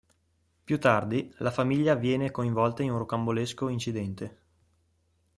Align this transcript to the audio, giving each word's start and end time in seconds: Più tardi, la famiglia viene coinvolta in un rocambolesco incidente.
Più 0.63 0.79
tardi, 0.79 1.31
la 1.37 1.51
famiglia 1.51 1.93
viene 1.93 2.31
coinvolta 2.31 2.81
in 2.81 2.89
un 2.91 2.97
rocambolesco 2.97 3.67
incidente. 3.67 4.39